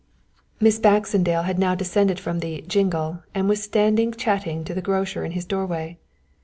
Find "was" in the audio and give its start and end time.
3.47-3.61